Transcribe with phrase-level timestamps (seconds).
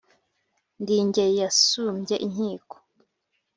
[0.81, 2.75] Ndi ingeri yasumbye inkiko